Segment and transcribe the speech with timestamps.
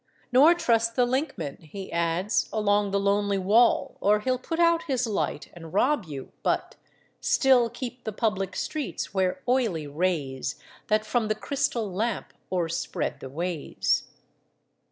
[0.31, 5.05] Nor trust the linkman," he adds, "along the lonely wall, or he'll put out his
[5.05, 6.75] light and rob you, but
[7.19, 10.55] "Still keep the public streets where oily rays
[10.87, 14.05] That from the crystal lamp o'erspread the ways."